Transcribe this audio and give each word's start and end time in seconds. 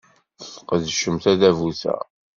Tesqedcem 0.39 1.15
tadabut-a. 1.23 1.95